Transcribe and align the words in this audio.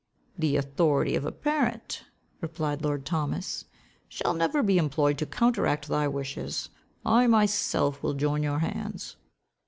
"The 0.35 0.55
authority 0.55 1.15
of 1.15 1.25
a 1.25 1.31
parent," 1.31 2.05
replied 2.41 2.81
lord 2.81 3.05
Thomas, 3.05 3.65
"shall 4.09 4.33
never 4.33 4.57
more 4.63 4.63
be 4.63 4.79
employed 4.79 5.19
to 5.19 5.27
counteract 5.27 5.87
thy 5.89 6.07
wishes. 6.07 6.69
I 7.05 7.27
myself 7.27 8.01
will 8.01 8.15
join 8.15 8.41
your 8.41 8.57
hands." 8.57 9.15